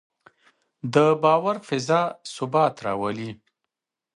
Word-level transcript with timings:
د 0.93 0.95
باور 1.23 1.55
فضا 1.67 2.01
ثبات 2.35 2.75
راولي 2.85 3.31